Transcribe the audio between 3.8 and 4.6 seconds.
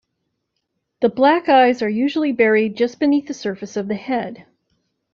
the head.